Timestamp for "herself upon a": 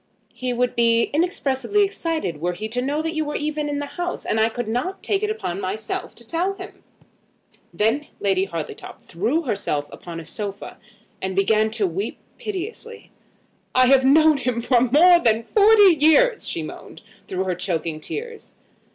9.43-10.25